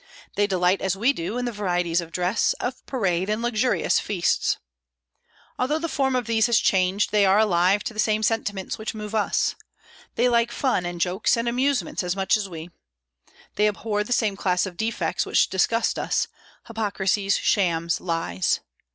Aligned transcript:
They 0.33 0.47
delight, 0.47 0.81
as 0.81 0.97
we 0.97 1.13
do, 1.13 1.37
in 1.37 1.45
the 1.45 1.51
varieties 1.51 2.01
of 2.01 2.11
dress, 2.11 2.53
of 2.53 2.83
parade, 2.87 3.29
and 3.29 3.43
luxurious 3.43 3.99
feasts. 3.99 4.57
Although 5.59 5.77
the 5.77 5.87
form 5.87 6.15
of 6.15 6.25
these 6.25 6.47
has 6.47 6.57
changed, 6.57 7.11
they 7.11 7.23
are 7.23 7.37
alive 7.37 7.83
to 7.83 7.93
the 7.93 7.99
same 7.99 8.23
sentiments 8.23 8.79
which 8.79 8.95
move 8.95 9.13
us. 9.13 9.53
They 10.15 10.27
like 10.27 10.51
fun 10.51 10.87
and 10.87 10.99
jokes 10.99 11.37
and 11.37 11.47
amusement 11.47 12.01
as 12.01 12.15
much 12.15 12.35
as 12.35 12.49
we. 12.49 12.71
They 13.57 13.67
abhor 13.67 14.03
the 14.03 14.11
same 14.11 14.35
class 14.35 14.65
of 14.65 14.75
defects 14.75 15.23
which 15.23 15.51
disgust 15.51 15.99
us, 15.99 16.27
hypocrisies, 16.67 17.37
shams, 17.37 18.01
lies. 18.01 18.59